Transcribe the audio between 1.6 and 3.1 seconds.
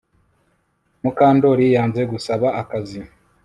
yanze gusaba akazi